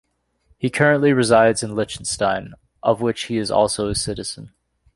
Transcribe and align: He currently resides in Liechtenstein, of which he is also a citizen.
He 0.57 0.71
currently 0.71 1.13
resides 1.13 1.61
in 1.61 1.75
Liechtenstein, 1.75 2.53
of 2.81 3.01
which 3.01 3.25
he 3.25 3.37
is 3.37 3.51
also 3.51 3.87
a 3.87 3.93
citizen. 3.93 4.51